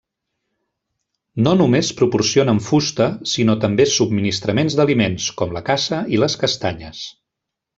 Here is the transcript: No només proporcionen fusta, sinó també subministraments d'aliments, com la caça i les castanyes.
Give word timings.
No 1.47 1.51
només 1.59 1.91
proporcionen 1.99 2.61
fusta, 2.69 3.07
sinó 3.33 3.57
també 3.67 3.87
subministraments 3.99 4.79
d'aliments, 4.81 5.29
com 5.43 5.55
la 5.59 5.63
caça 5.69 6.01
i 6.17 6.23
les 6.25 6.39
castanyes. 6.47 7.05